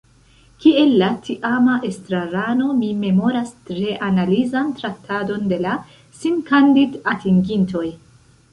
[0.61, 5.77] Kiel la tiama estrarano mi memoras tre analizan traktadon de la
[6.25, 7.87] sinkandidatigintoj.